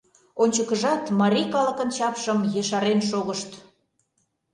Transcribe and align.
Ончыкыжат 0.43 1.03
марий 1.19 1.47
калыкын 1.53 1.89
чапшым 1.97 2.39
ешарен 2.61 2.99
шогышт! 3.09 3.51